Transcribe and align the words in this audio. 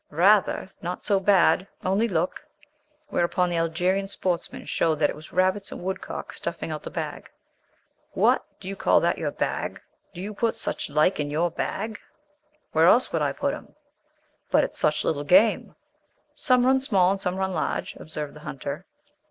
"Rather! 0.09 0.71
Not 0.81 1.05
so 1.05 1.19
bad 1.19 1.67
only 1.85 2.07
look." 2.07 2.43
Whereupon 3.09 3.51
the 3.51 3.57
Algerian 3.57 4.07
sportsman 4.07 4.65
showed 4.65 4.95
that 4.95 5.11
it 5.11 5.15
was 5.15 5.31
rabbits 5.31 5.71
and 5.71 5.83
woodcock 5.83 6.33
stuffing 6.33 6.71
out 6.71 6.81
the 6.81 6.89
bag. 6.89 7.29
"What! 8.13 8.43
do 8.59 8.67
you 8.67 8.75
call 8.75 8.99
that 9.01 9.19
your 9.19 9.29
bag? 9.29 9.79
Do 10.15 10.19
you 10.23 10.33
put 10.33 10.55
such 10.55 10.89
like 10.89 11.19
in 11.19 11.29
your 11.29 11.51
bag?" 11.51 11.99
"Where 12.71 12.87
else 12.87 13.11
should 13.11 13.21
I 13.21 13.31
put 13.31 13.53
'em?" 13.53 13.75
"But 14.49 14.63
it's 14.63 14.79
such 14.79 15.03
little 15.03 15.23
game." 15.23 15.75
"Some 16.33 16.65
run 16.65 16.79
small 16.79 17.11
and 17.11 17.21
some 17.21 17.35
run 17.35 17.53
large," 17.53 17.95
observed 17.97 18.33
the 18.33 18.39
hunter. 18.39 18.87